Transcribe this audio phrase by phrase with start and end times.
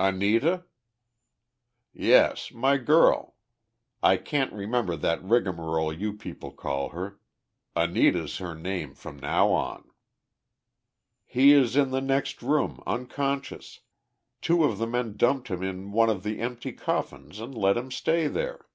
[0.00, 0.64] "Anita?"
[1.92, 3.36] "Yes, my girl.
[4.02, 7.20] I can't remember that rigmarole you people call her.
[7.76, 9.90] Anita's her name from now on."
[11.26, 13.80] "He is in the next room, unconscious.
[14.40, 17.90] Two of the men dumped him in one of the empty coffins and let him
[17.90, 18.66] stay there."